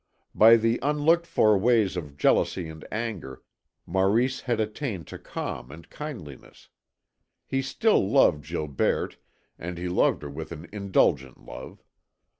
[0.33, 3.43] By the unlooked for ways of jealousy and anger,
[3.85, 6.69] Maurice had attained to calm and kindliness.
[7.45, 9.17] He still loved Gilberte
[9.59, 11.83] and he loved her with an indulgent love.